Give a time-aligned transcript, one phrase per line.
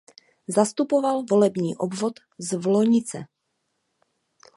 [0.47, 3.25] Zastupoval volební obvod Zlonice.